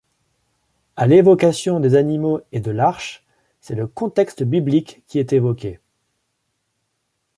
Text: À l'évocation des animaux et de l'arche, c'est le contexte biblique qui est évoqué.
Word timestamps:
À 0.95 1.05
l'évocation 1.05 1.79
des 1.79 1.93
animaux 1.93 2.41
et 2.51 2.59
de 2.59 2.71
l'arche, 2.71 3.23
c'est 3.59 3.75
le 3.75 3.85
contexte 3.85 4.41
biblique 4.43 5.03
qui 5.05 5.19
est 5.19 5.31
évoqué. 5.31 5.79